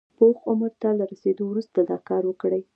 پوخ 0.17 0.37
عمر 0.49 0.71
ته 0.81 0.89
له 0.99 1.03
رسېدو 1.11 1.43
وروسته 1.47 1.79
دا 1.89 1.97
کار 2.09 2.23
وکړي. 2.27 2.61